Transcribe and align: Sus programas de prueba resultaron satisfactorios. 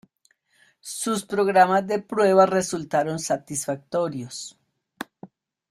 Sus 0.95 1.27
programas 1.27 1.85
de 1.85 2.01
prueba 2.01 2.47
resultaron 2.47 3.19
satisfactorios. 3.19 4.57